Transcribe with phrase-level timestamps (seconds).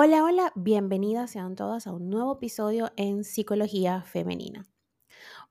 [0.00, 4.64] Hola, hola, bienvenidas sean todas a un nuevo episodio en Psicología Femenina.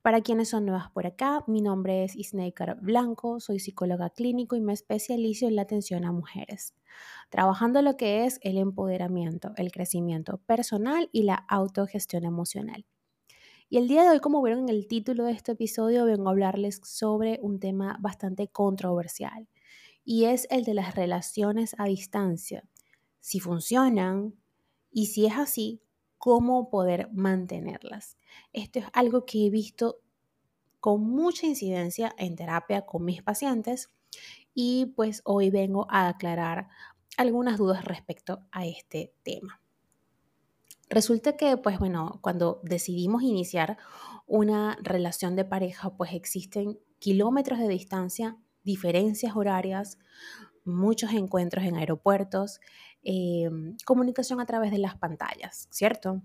[0.01, 4.61] Para quienes son nuevas por acá, mi nombre es Isneikar Blanco, soy psicóloga clínico y
[4.61, 6.73] me especializo en la atención a mujeres,
[7.29, 12.85] trabajando lo que es el empoderamiento, el crecimiento personal y la autogestión emocional.
[13.67, 16.31] Y el día de hoy, como vieron en el título de este episodio, vengo a
[16.31, 19.49] hablarles sobre un tema bastante controversial
[20.05, 22.63] y es el de las relaciones a distancia
[23.27, 24.35] si funcionan
[24.89, 25.81] y si es así,
[26.17, 28.15] cómo poder mantenerlas.
[28.53, 29.99] Esto es algo que he visto
[30.79, 33.91] con mucha incidencia en terapia con mis pacientes
[34.53, 36.69] y pues hoy vengo a aclarar
[37.17, 39.59] algunas dudas respecto a este tema.
[40.89, 43.77] Resulta que, pues bueno, cuando decidimos iniciar
[44.25, 49.99] una relación de pareja, pues existen kilómetros de distancia, diferencias horarias,
[50.67, 52.59] muchos encuentros en aeropuertos,
[53.03, 56.21] em, comunicación a través de las pantallas, ¿cierto?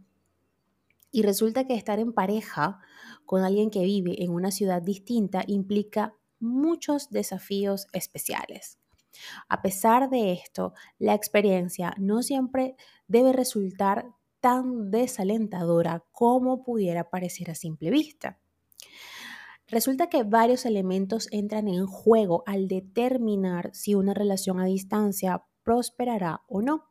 [1.10, 2.80] Y resulta que estar en pareja
[3.26, 8.78] con alguien que vive en una ciudad distinta implica muchos desafíos especiales.
[9.48, 12.76] A pesar de esto, la experiencia no siempre
[13.06, 14.06] debe resultar
[14.40, 18.41] tan desalentadora como pudiera parecer a simple vista.
[19.72, 26.42] Resulta que varios elementos entran en juego al determinar si una relación a distancia prosperará
[26.46, 26.90] o no.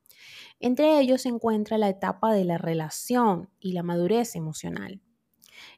[0.60, 5.00] Entre ellos se encuentra la etapa de la relación y la madurez emocional.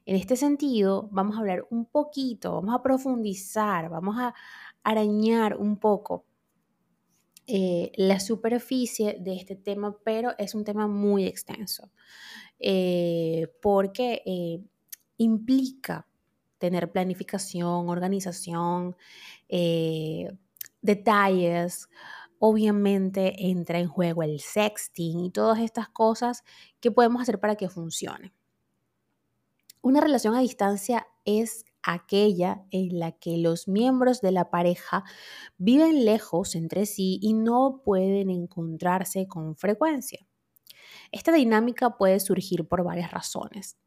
[0.05, 4.33] En este sentido, vamos a hablar un poquito, vamos a profundizar, vamos a
[4.81, 6.25] arañar un poco
[7.47, 11.91] eh, la superficie de este tema, pero es un tema muy extenso,
[12.59, 14.63] eh, porque eh,
[15.17, 16.07] implica
[16.63, 18.95] tener planificación, organización,
[19.49, 20.31] eh,
[20.81, 21.89] detalles.
[22.39, 26.45] Obviamente entra en juego el sexting y todas estas cosas
[26.79, 28.33] que podemos hacer para que funcione.
[29.81, 35.03] Una relación a distancia es aquella en la que los miembros de la pareja
[35.57, 40.25] viven lejos entre sí y no pueden encontrarse con frecuencia.
[41.11, 43.82] Esta dinámica puede surgir por varias razones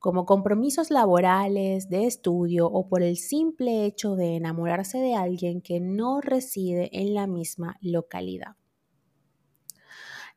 [0.00, 5.78] como compromisos laborales, de estudio o por el simple hecho de enamorarse de alguien que
[5.78, 8.56] no reside en la misma localidad.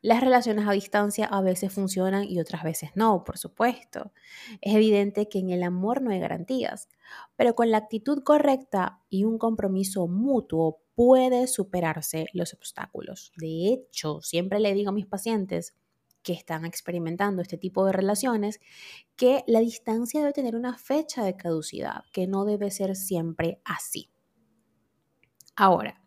[0.02, 4.12] Las relaciones a distancia a veces funcionan y otras veces no, por supuesto.
[4.60, 6.90] Es evidente que en el amor no hay garantías,
[7.36, 13.32] pero con la actitud correcta y un compromiso mutuo puede superarse los obstáculos.
[13.38, 15.74] De hecho, siempre le digo a mis pacientes,
[16.24, 18.58] que están experimentando este tipo de relaciones,
[19.14, 24.10] que la distancia debe tener una fecha de caducidad, que no debe ser siempre así.
[25.54, 26.02] Ahora,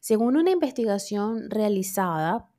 [0.00, 2.50] según una investigación realizada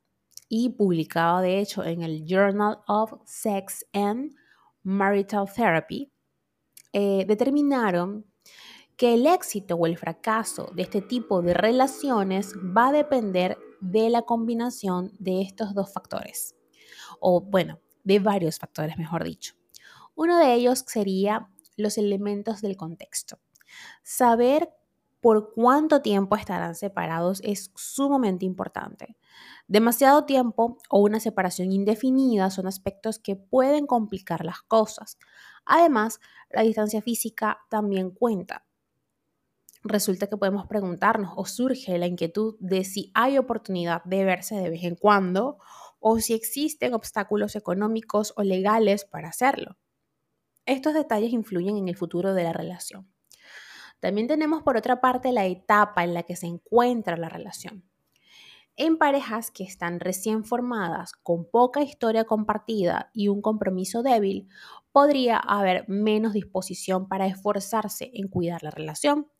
[0.50, 4.34] y publicada de hecho en el Journal of Sex and
[4.81, 6.11] Marital Therapy,
[6.94, 8.25] eh, determinaron
[8.95, 14.09] que el éxito o el fracaso de este tipo de relaciones va a depender de
[14.09, 16.55] la combinación de estos dos factores
[17.27, 19.55] o bueno, de varios factores, mejor dicho.
[20.13, 23.39] Uno de ellos sería los elementos del contexto.
[24.03, 24.69] Saber
[25.21, 29.17] por cuánto tiempo estarán separados es sumamente importante.
[29.67, 35.17] Demasiado tiempo o una separación indefinida son aspectos que pueden complicar las cosas.
[35.65, 36.19] Además,
[36.51, 38.67] la distancia física también cuenta.
[39.83, 44.69] Resulta que podemos preguntarnos o surge la inquietud de si hay oportunidad de verse de
[44.69, 45.57] vez en cuando
[46.07, 49.79] o si existen obstáculos económicos o legales para hacerlo.
[50.67, 53.11] Estos detalles influyen en el futuro de la relación.
[53.99, 57.89] También tenemos por otra parte la etapa en la que se encuentra la relación.
[58.75, 64.47] En parejas que están recién formadas, con poca historia compartida y un compromiso débil,
[64.91, 69.31] podría haber menos disposición para esforzarse en cuidar la relación,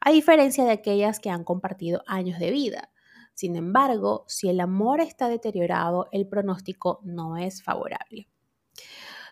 [0.00, 2.90] a diferencia de aquellas que han compartido años de vida,
[3.38, 8.26] sin embargo, si el amor está deteriorado, el pronóstico no es favorable.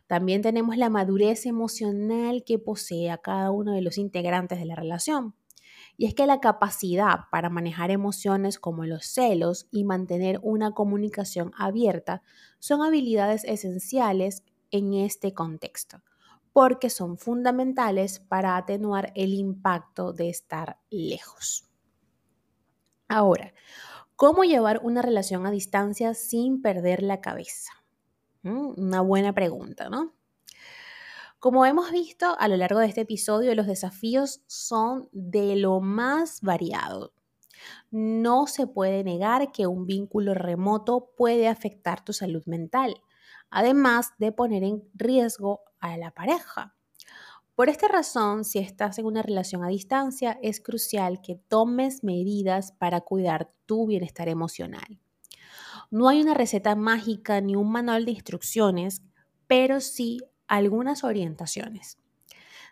[0.06, 5.34] También tenemos la madurez emocional que posee cada uno de los integrantes de la relación.
[5.96, 11.50] Y es que la capacidad para manejar emociones como los celos y mantener una comunicación
[11.58, 12.22] abierta
[12.60, 16.04] son habilidades esenciales en este contexto,
[16.52, 21.66] porque son fundamentales para atenuar el impacto de estar lejos.
[23.08, 23.52] Ahora,
[24.16, 27.72] ¿Cómo llevar una relación a distancia sin perder la cabeza?
[28.42, 30.14] Mm, una buena pregunta, ¿no?
[31.38, 36.40] Como hemos visto a lo largo de este episodio, los desafíos son de lo más
[36.40, 37.12] variado.
[37.90, 43.02] No se puede negar que un vínculo remoto puede afectar tu salud mental,
[43.50, 46.75] además de poner en riesgo a la pareja.
[47.56, 52.72] Por esta razón, si estás en una relación a distancia, es crucial que tomes medidas
[52.72, 55.00] para cuidar tu bienestar emocional.
[55.90, 59.02] No hay una receta mágica ni un manual de instrucciones,
[59.46, 61.98] pero sí algunas orientaciones.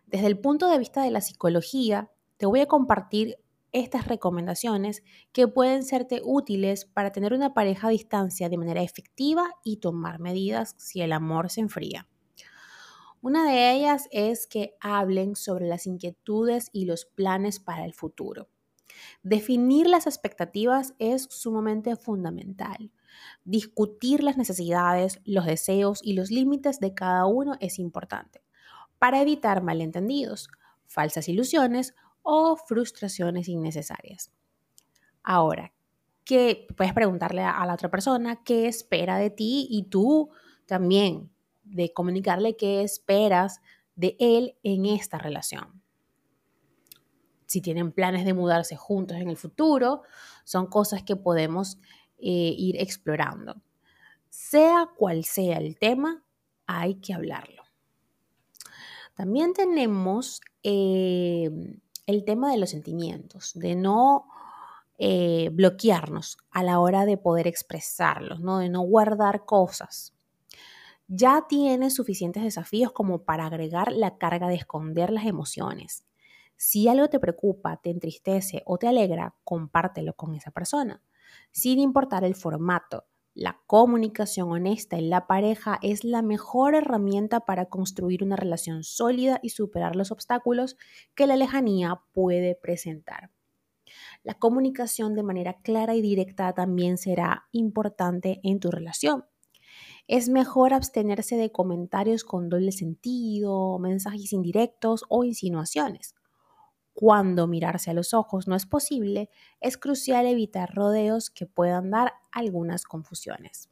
[0.04, 3.38] Desde el punto de vista de la psicología, te voy a compartir
[3.72, 5.02] estas recomendaciones
[5.32, 10.20] que pueden serte útiles para tener una pareja a distancia de manera efectiva y tomar
[10.20, 12.06] medidas si el amor se enfría.
[13.25, 18.50] Una de ellas es que hablen sobre las inquietudes y los planes para el futuro.
[19.23, 22.93] Definir las expectativas es sumamente fundamental.
[23.47, 28.44] Discutir las necesidades, los deseos y los límites de cada uno es importante
[28.99, 30.50] para evitar malentendidos,
[30.87, 34.32] falsas ilusiones o frustraciones innecesarias.
[35.23, 35.73] Ahora,
[36.26, 40.29] que puedes preguntarle a la otra persona qué espera de ti y tú
[40.67, 41.33] también
[41.64, 43.61] de comunicarle qué esperas
[43.96, 45.82] de él en esta relación.
[47.46, 50.02] Si tienen planes de mudarse juntos en el futuro,
[50.44, 51.78] son cosas que podemos
[52.19, 53.62] eh, ir explorando.
[54.28, 56.25] Sea cual sea el tema,
[56.66, 57.62] hay que hablarlo.
[59.14, 61.50] También tenemos eh,
[62.06, 64.26] el tema de los sentimientos, de no
[64.99, 68.58] eh, bloquearnos a la hora de poder expresarlos, ¿no?
[68.58, 70.13] de no guardar cosas
[71.08, 76.06] ya tienes suficientes desafíos como para agregar la carga de esconder las emociones.
[76.56, 81.02] Si algo te preocupa, te entristece o te alegra, compártelo con esa persona,
[81.50, 83.04] sin importar el formato.
[83.34, 89.40] La comunicación honesta en la pareja es la mejor herramienta para construir una relación sólida
[89.42, 90.76] y superar los obstáculos
[91.16, 93.30] que la lejanía puede presentar.
[94.22, 99.24] La comunicación de manera clara y directa también será importante en tu relación.
[100.06, 106.14] Es mejor abstenerse de comentarios con doble sentido, mensajes indirectos o insinuaciones.
[106.92, 109.30] Cuando mirarse a los ojos no es posible,
[109.60, 113.70] es crucial evitar rodeos que puedan dar algunas confusiones.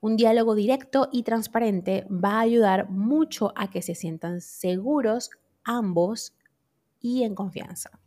[0.00, 5.30] Un diálogo directo y transparente va a ayudar mucho a que se sientan seguros
[5.62, 6.34] ambos
[7.00, 8.00] y en confianza.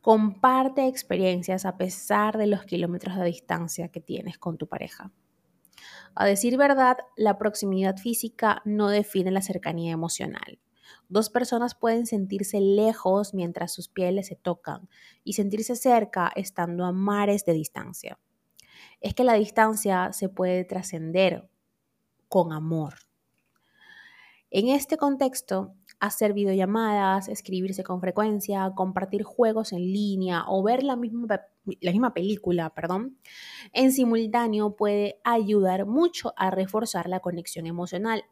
[0.00, 5.12] Comparte experiencias a pesar de los kilómetros de distancia que tienes con tu pareja.
[6.18, 10.58] A decir verdad, la proximidad física no define la cercanía emocional.
[11.10, 14.88] Dos personas pueden sentirse lejos mientras sus pieles se tocan
[15.24, 18.18] y sentirse cerca estando a mares de distancia.
[19.02, 21.50] Es que la distancia se puede trascender
[22.28, 22.94] con amor.
[24.50, 30.96] En este contexto, hacer videollamadas, escribirse con frecuencia, compartir juegos en línea o ver la
[30.96, 31.40] misma,
[31.80, 33.18] la misma película, perdón,
[33.72, 38.24] en simultáneo puede ayudar mucho a reforzar la conexión emocional,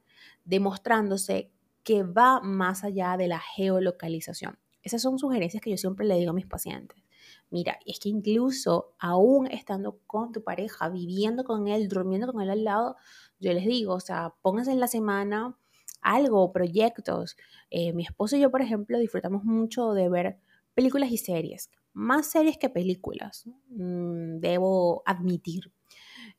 [0.45, 1.51] demostrándose
[1.83, 4.59] que va más allá de la geolocalización.
[4.83, 7.03] Esas son sugerencias que yo siempre le digo a mis pacientes.
[7.51, 12.51] Mira, es que incluso aún estando con tu pareja, viviendo con él, durmiendo con él
[12.51, 12.97] al lado,
[13.39, 15.57] yo les digo, o sea, pónganse en la semana
[16.05, 17.37] algo, proyectos.
[17.71, 20.39] Eh, mi esposo y yo, por ejemplo, disfrutamos mucho de ver
[20.75, 25.73] películas y series, más series que películas, mm, debo admitir.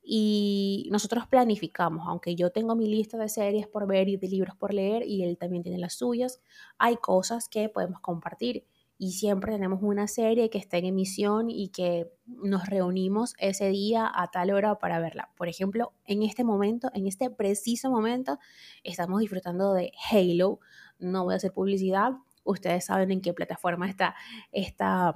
[0.03, 4.55] Y nosotros planificamos, aunque yo tengo mi lista de series por ver y de libros
[4.55, 6.41] por leer y él también tiene las suyas,
[6.77, 8.65] hay cosas que podemos compartir
[8.98, 14.10] y siempre tenemos una serie que está en emisión y que nos reunimos ese día
[14.14, 15.32] a tal hora para verla.
[15.36, 18.40] Por ejemplo, en este momento, en este preciso momento,
[18.84, 20.60] estamos disfrutando de Halo.
[20.98, 22.14] No voy a hacer publicidad.
[22.46, 24.16] Ustedes saben en qué plataforma está
[24.54, 25.14] esta,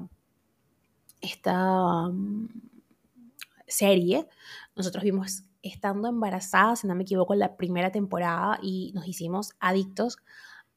[1.21, 2.49] esta mm,
[3.65, 4.27] serie.
[4.75, 10.17] Nosotros vimos estando embarazadas, si no me equivoco, la primera temporada y nos hicimos adictos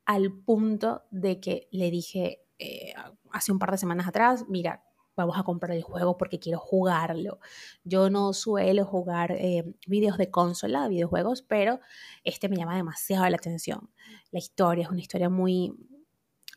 [0.05, 2.95] al punto de que le dije, eh,
[3.33, 4.85] hace un par de semanas atrás, mira,
[5.17, 7.41] vamos a comprar el juego porque quiero jugarlo.
[7.83, 11.81] Yo no suelo jugar eh, videos de consola, videojuegos, pero
[12.23, 13.91] este me llama demasiado la atención.
[14.31, 15.75] La historia es una historia muy...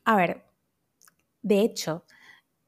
[0.04, 0.46] A ver,
[1.42, 2.06] de hecho,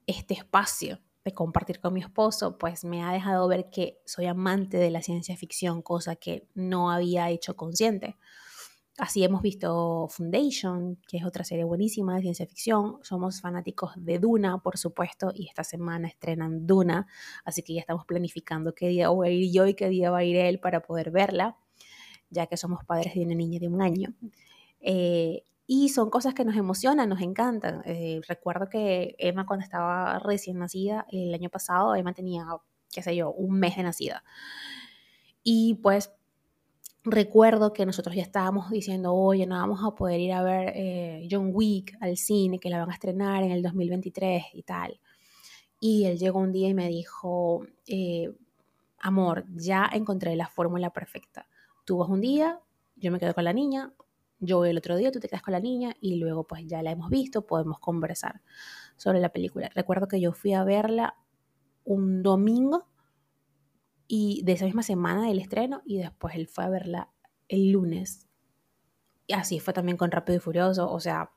[0.07, 4.77] este espacio de compartir con mi esposo, pues me ha dejado ver que soy amante
[4.77, 8.17] de la ciencia ficción, cosa que no había hecho consciente.
[8.97, 12.97] Así hemos visto Foundation, que es otra serie buenísima de ciencia ficción.
[13.03, 17.05] Somos fanáticos de Duna, por supuesto, y esta semana estrenan Duna,
[17.45, 20.19] así que ya estamos planificando qué día voy a ir yo y qué día va
[20.19, 21.57] a ir él para poder verla,
[22.31, 24.15] ya que somos padres de una niña de un año.
[24.81, 27.81] Eh, Y son cosas que nos emocionan, nos encantan.
[27.85, 32.45] Eh, recuerdo que Emma cuando estaba recién nacida, el año pasado, Emma tenía,
[32.91, 34.23] qué sé yo, un mes de nacida.
[35.43, 36.11] Y pues
[37.11, 41.27] recuerdo que nosotros ya estábamos diciendo, oye, no vamos a poder ir a ver eh,
[41.29, 44.99] John Wick al cine, que la van a estrenar en el 2023 y tal.
[45.79, 48.31] Y él llegó un día y me dijo, eh,
[48.99, 51.47] amor, ya encontré la fórmula perfecta.
[51.85, 52.59] Tú vas un día,
[52.95, 53.93] yo me quedo con la niña,
[54.39, 56.81] yo voy el otro día, tú te quedas con la niña y luego pues ya
[56.81, 58.41] la hemos visto, podemos conversar
[58.95, 59.69] sobre la película.
[59.73, 61.15] Recuerdo que yo fui a verla
[61.83, 62.85] un domingo
[64.07, 67.11] y de esa misma semana del estreno y después él fue a verla
[67.47, 68.27] el lunes.
[69.27, 71.31] Y así fue también con Rápido y Furioso, o sea,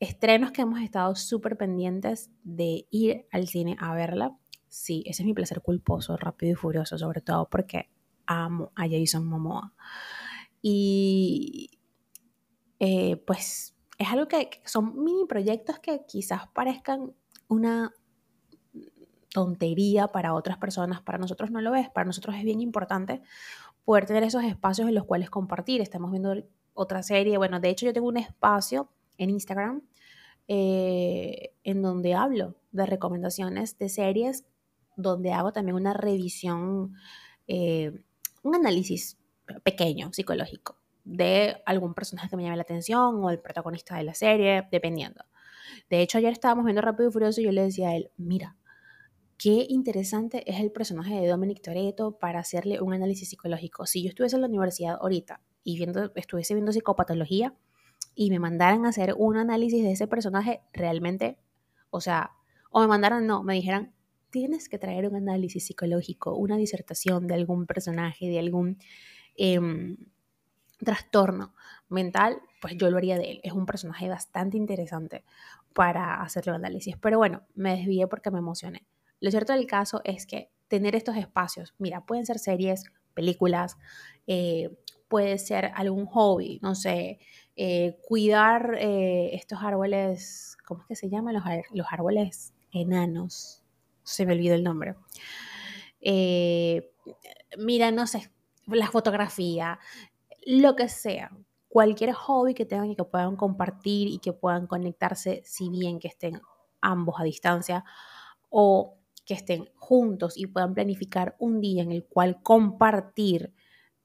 [0.00, 4.36] estrenos que hemos estado súper pendientes de ir al cine a verla.
[4.68, 7.90] Sí, ese es mi placer culposo, Rápido y Furioso, sobre todo porque
[8.26, 9.74] amo a Jason Momoa.
[10.62, 11.78] Y
[12.78, 17.14] eh, pues es algo que, que son mini proyectos que quizás parezcan
[17.48, 17.92] una
[19.34, 23.20] tontería para otras personas, para nosotros no lo es, para nosotros es bien importante
[23.84, 25.80] poder tener esos espacios en los cuales compartir.
[25.80, 26.36] Estamos viendo
[26.72, 28.88] otra serie, bueno, de hecho yo tengo un espacio
[29.18, 29.82] en Instagram
[30.46, 34.44] eh, en donde hablo de recomendaciones de series,
[34.96, 36.94] donde hago también una revisión,
[37.48, 37.90] eh,
[38.44, 39.18] un análisis
[39.64, 44.14] pequeño, psicológico, de algún personaje que me llame la atención o el protagonista de la
[44.14, 45.24] serie, dependiendo.
[45.90, 48.56] De hecho, ayer estábamos viendo Rápido y Furioso y yo le decía a él, mira,
[49.38, 53.86] qué interesante es el personaje de Dominic Toretto para hacerle un análisis psicológico.
[53.86, 57.54] Si yo estuviese en la universidad ahorita y viendo, estuviese viendo psicopatología
[58.14, 61.38] y me mandaran a hacer un análisis de ese personaje, realmente,
[61.90, 62.32] o sea,
[62.70, 63.94] o me mandaran, no, me dijeran,
[64.30, 68.78] tienes que traer un análisis psicológico, una disertación de algún personaje, de algún
[69.36, 69.96] em,
[70.84, 71.54] trastorno
[71.88, 73.40] mental, pues yo lo haría de él.
[73.44, 75.24] Es un personaje bastante interesante
[75.72, 76.96] para hacerle un análisis.
[77.00, 78.86] Pero bueno, me desvié porque me emocioné.
[79.24, 83.78] Lo cierto del caso es que tener estos espacios, mira, pueden ser series, películas,
[84.26, 84.68] eh,
[85.08, 87.18] puede ser algún hobby, no sé,
[87.56, 91.32] eh, cuidar eh, estos árboles, ¿cómo es que se llaman?
[91.32, 93.62] Los, los árboles enanos,
[94.02, 94.94] se me olvidó el nombre.
[97.56, 98.30] mira, no sé,
[98.66, 99.78] la fotografía,
[100.44, 101.30] lo que sea,
[101.70, 106.08] cualquier hobby que tengan y que puedan compartir y que puedan conectarse, si bien que
[106.08, 106.42] estén
[106.82, 107.86] ambos a distancia,
[108.56, 108.93] o
[109.24, 113.54] que estén juntos y puedan planificar un día en el cual compartir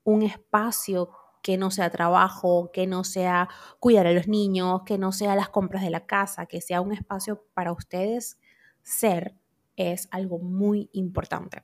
[0.03, 1.09] un espacio
[1.41, 3.49] que no sea trabajo, que no sea
[3.79, 6.91] cuidar a los niños, que no sea las compras de la casa, que sea un
[6.91, 8.39] espacio para ustedes
[8.81, 9.35] ser,
[9.75, 11.63] es algo muy importante.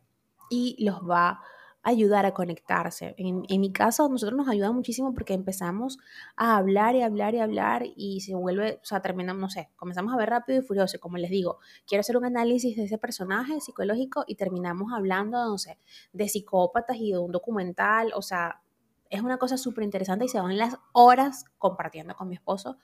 [0.50, 1.42] Y los va
[1.86, 3.14] ayudar a conectarse.
[3.18, 6.00] En, mi caso, a nosotros nos ayuda muchísimo porque empezamos
[6.36, 10.12] a hablar y hablar y hablar y se vuelve, o sea, terminamos, no sé, comenzamos
[10.12, 11.00] a ver rápido y furioso.
[11.00, 15.60] Como les digo, quiero hacer un análisis de ese personaje psicológico y terminamos hablando, no
[15.60, 15.78] sé,
[16.12, 18.12] de psicópatas y de un documental.
[18.16, 18.64] O sea,
[19.12, 22.78] es una cosa súper interesante y se van las horas compartiendo con mi esposo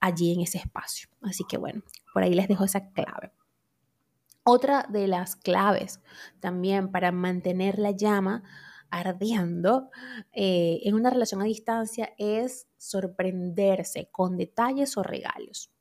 [0.00, 1.10] allí en ese espacio.
[1.20, 1.82] Así que bueno,
[2.14, 3.30] por ahí les dejo esa clave.
[4.44, 6.00] Otra de las claves
[6.40, 8.42] también para mantener la llama
[8.90, 9.90] ardiendo
[10.32, 15.72] eh, en una relación a distancia es sorprenderse con detalles o regalos.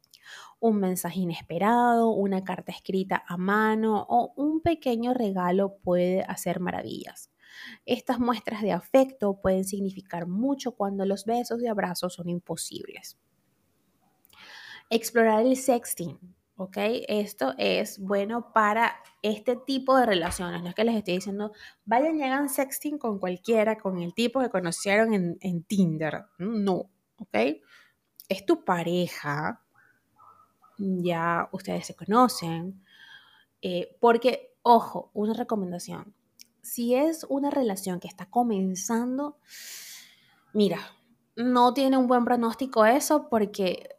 [0.59, 7.31] Un mensaje inesperado, una carta escrita a mano o un pequeño regalo puede hacer maravillas.
[7.85, 13.17] Estas muestras de afecto pueden significar mucho cuando los besos y abrazos son imposibles.
[14.89, 16.19] Explorar el sexting
[16.61, 16.77] ¿ok?
[17.07, 20.61] Esto es bueno para este tipo de relaciones.
[20.61, 21.53] No es que les estoy diciendo,
[21.85, 26.25] vayan y hagan sexting con cualquiera, con el tipo que conocieron en, Tinder.
[26.37, 27.35] No, ¿ok?
[28.29, 29.63] Es tu pareja,
[30.77, 32.83] ya ustedes se conocen,
[33.63, 36.13] eh, porque, ojo, una recomendación.
[36.61, 39.39] Si es una relación que está comenzando,
[40.53, 40.79] mira,
[41.35, 43.97] no tiene un buen pronóstico eso porque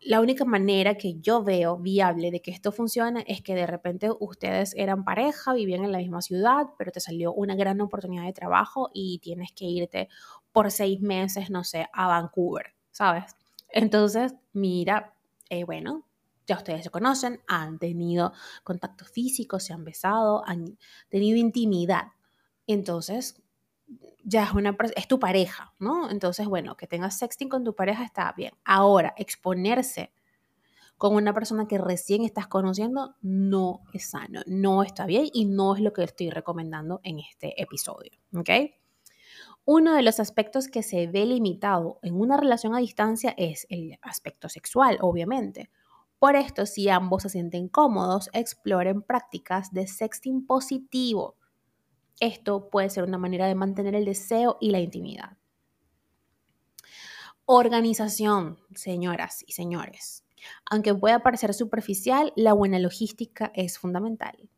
[0.00, 4.10] la única manera que yo veo viable de que esto funcione es que de repente
[4.20, 8.32] ustedes eran pareja, vivían en la misma ciudad, pero te salió una gran oportunidad de
[8.32, 10.08] trabajo y tienes que irte
[10.52, 13.36] por seis meses, no sé, a Vancouver, ¿sabes?
[13.68, 15.14] Entonces, mira,
[15.50, 16.06] eh, bueno,
[16.46, 18.32] ya ustedes se conocen, han tenido
[18.64, 20.78] contacto físico, se han besado, han
[21.10, 22.12] tenido intimidad.
[22.66, 23.42] Entonces,
[24.28, 26.10] ya es, una, es tu pareja, ¿no?
[26.10, 28.52] Entonces, bueno, que tengas sexting con tu pareja está bien.
[28.62, 30.12] Ahora, exponerse
[30.98, 35.74] con una persona que recién estás conociendo no es sano, no está bien y no
[35.74, 38.50] es lo que estoy recomendando en este episodio, ¿ok?
[39.64, 43.98] Uno de los aspectos que se ve limitado en una relación a distancia es el
[44.02, 45.70] aspecto sexual, obviamente.
[46.18, 51.36] Por esto, si ambos se sienten cómodos, exploren prácticas de sexting positivo.
[52.20, 55.36] Esto puede ser una manera de mantener el deseo y la intimidad.
[57.44, 60.24] Organización, señoras y señores.
[60.70, 64.48] Aunque pueda parecer superficial, la buena logística es fundamental.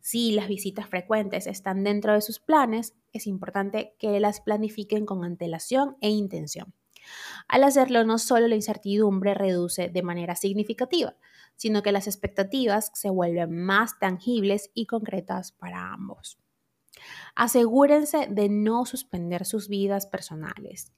[0.00, 5.24] Si las visitas frecuentes están dentro de sus planes, es importante que las planifiquen con
[5.24, 6.74] antelación e intención.
[7.48, 11.16] Al hacerlo, no solo la incertidumbre reduce de manera significativa,
[11.56, 16.38] sino que las expectativas se vuelven más tangibles y concretas para ambos.
[17.34, 20.92] Asegúrense de no suspender sus vidas personales.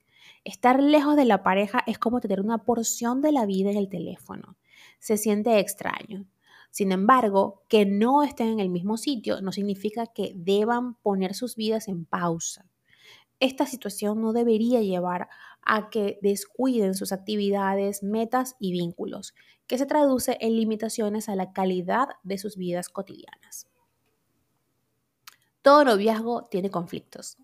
[0.45, 3.89] Estar lejos de la pareja es como tener una porción de la vida en el
[3.89, 4.57] teléfono.
[4.99, 6.27] Se siente extraño,
[6.71, 11.57] sin embargo, que no estén en el mismo sitio no significa que deban poner sus
[11.57, 12.67] vidas en pausa.
[13.41, 15.29] Esta situación no debería llevar
[15.63, 19.35] a que descuiden sus actividades, metas y vínculos,
[19.67, 23.69] que se traduce en limitaciones a la calidad de sus vidas cotidianas.
[25.69, 27.37] Todo noviazgo tiene conflictos.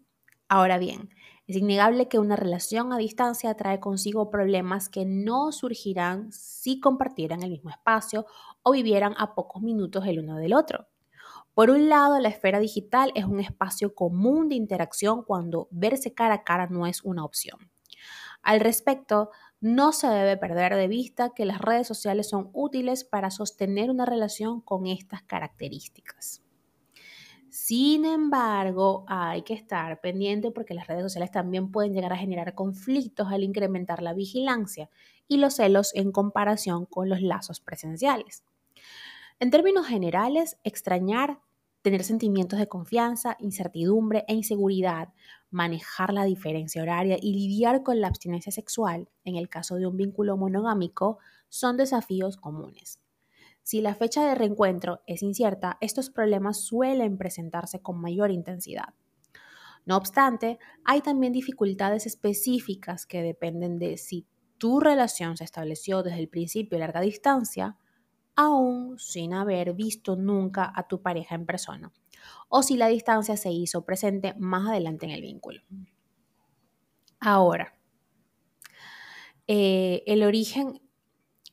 [0.48, 1.10] Ahora bien,
[1.46, 7.42] es innegable que una relación a distancia trae consigo problemas que no surgirán si compartieran
[7.42, 8.24] el mismo espacio
[8.62, 10.88] o vivieran a pocos minutos el uno del otro.
[11.52, 16.36] Por un lado, la esfera digital es un espacio común de interacción cuando verse cara
[16.36, 17.58] a cara no es una opción.
[18.40, 23.30] Al respecto, no se debe perder de vista que las redes sociales son útiles para
[23.30, 26.43] sostener una relación con estas características.
[27.54, 32.52] Sin embargo, hay que estar pendiente porque las redes sociales también pueden llegar a generar
[32.56, 34.90] conflictos al incrementar la vigilancia
[35.28, 38.42] y los celos en comparación con los lazos presenciales.
[39.38, 41.38] En términos generales, extrañar,
[41.80, 45.10] tener sentimientos de confianza, incertidumbre e inseguridad,
[45.52, 49.96] manejar la diferencia horaria y lidiar con la abstinencia sexual, en el caso de un
[49.96, 51.18] vínculo monogámico,
[51.50, 53.03] son desafíos comunes.
[53.64, 58.92] Si la fecha de reencuentro es incierta, estos problemas suelen presentarse con mayor intensidad.
[59.86, 64.26] No obstante, hay también dificultades específicas que dependen de si
[64.58, 67.78] tu relación se estableció desde el principio a larga distancia,
[68.36, 71.90] aún sin haber visto nunca a tu pareja en persona,
[72.50, 75.62] o si la distancia se hizo presente más adelante en el vínculo.
[77.18, 77.74] Ahora,
[79.46, 80.82] eh, el origen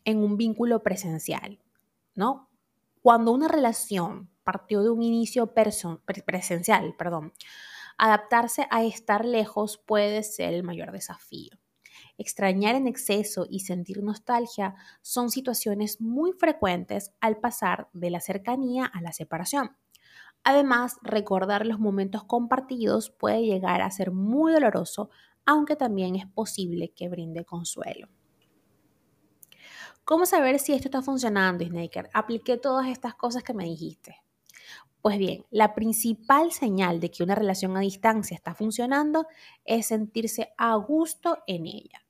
[0.04, 1.61] en un vínculo presencial.
[2.15, 2.50] ¿No?
[3.02, 7.34] Cuando una relación partió de un inicio presencial, perdón,
[7.97, 11.52] adaptarse a estar lejos puede ser el mayor desafío.
[12.17, 18.86] Extrañar en exceso y sentir nostalgia son situaciones muy frecuentes al pasar de la cercanía
[18.86, 19.78] a la separación.
[20.43, 25.10] Además, recordar los momentos compartidos puede llegar a ser muy doloroso,
[25.45, 28.08] aunque también es posible que brinde consuelo.
[30.03, 32.09] ¿Cómo saber si esto está funcionando, Snaker?
[32.13, 34.21] Apliqué todas estas cosas que me dijiste.
[35.01, 39.27] Pues bien, la principal señal de que una relación a distancia está funcionando
[39.65, 42.05] es sentirse a gusto en ella.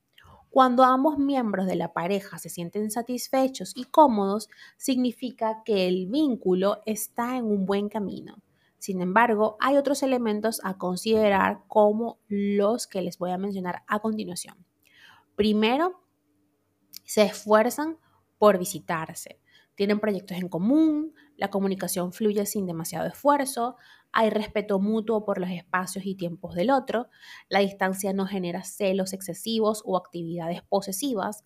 [0.50, 6.82] Cuando ambos miembros de la pareja se sienten satisfechos y cómodos, significa que el vínculo
[6.86, 8.42] está en un buen camino.
[8.78, 14.00] Sin embargo, hay otros elementos a considerar como los que les voy a mencionar a
[14.00, 14.66] continuación.
[15.36, 16.02] Primero,
[17.12, 17.98] se esfuerzan
[18.38, 19.42] por visitarse,
[19.76, 23.76] tienen proyectos en común, la comunicación fluye sin demasiado esfuerzo,
[24.14, 27.10] hay respeto mutuo por los espacios y tiempos del otro,
[27.50, 31.44] la distancia no genera celos excesivos o actividades posesivas,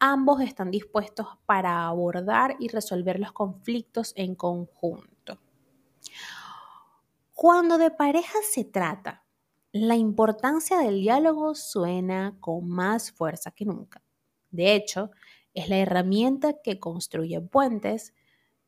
[0.00, 5.38] ambos están dispuestos para abordar y resolver los conflictos en conjunto.
[7.32, 9.24] Cuando de pareja se trata,
[9.70, 14.02] la importancia del diálogo suena con más fuerza que nunca.
[14.56, 15.10] De hecho,
[15.54, 18.14] es la herramienta que construye puentes,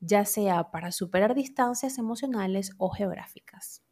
[0.01, 3.83] ya sea para superar distancias emocionales o geográficas.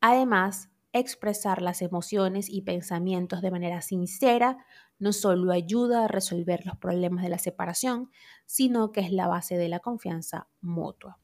[0.00, 4.58] Además, expresar las emociones y pensamientos de manera sincera
[4.98, 8.10] no solo ayuda a resolver los problemas de la separación,
[8.46, 11.18] sino que es la base de la confianza mutua.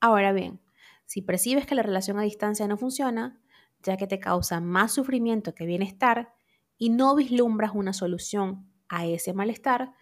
[0.00, 0.60] Ahora bien,
[1.06, 3.40] si percibes que la relación a distancia no funciona,
[3.82, 6.34] ya que te causa más sufrimiento que bienestar,
[6.76, 9.92] y no vislumbras una solución a ese malestar,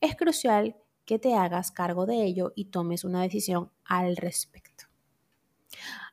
[0.00, 4.84] es crucial que te hagas cargo de ello y tomes una decisión al respecto.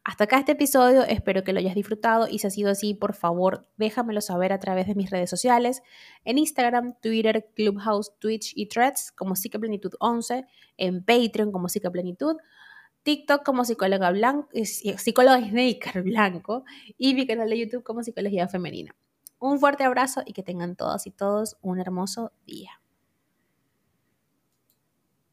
[0.03, 3.13] Hasta acá este episodio, espero que lo hayas disfrutado y si ha sido así, por
[3.13, 5.81] favor, déjamelo saber a través de mis redes sociales,
[6.25, 10.45] en Instagram, Twitter, Clubhouse, Twitch y Threads como Psicoplenitud11,
[10.77, 12.35] en Patreon como Psicoplenitud
[13.03, 16.63] TikTok como psicóloga, blanco, psicóloga Snaker Blanco
[16.97, 18.95] y mi canal de YouTube como Psicología Femenina.
[19.43, 22.81] Un fuerte abrazo y que tengan todas y todos un hermoso día.